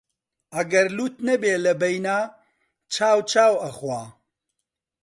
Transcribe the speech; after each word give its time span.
ئەگەر 0.55 0.87
لووت 0.97 1.15
نەبێ 1.27 1.53
لەبەینا، 1.65 2.19
چاو 2.93 3.17
چاو 3.31 3.53
ئەخوا 3.63 4.01